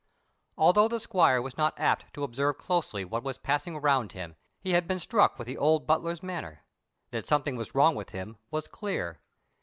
[0.57, 4.71] Although the squire was not apt to observe closely what was passing around him, he
[4.71, 6.65] had been struck with the old butler's manner;
[7.11, 9.19] that something was wrong with him was clear.